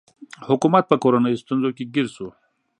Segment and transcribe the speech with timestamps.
[0.47, 2.27] حکومت په کورنیو ستونزو کې ګیر شو.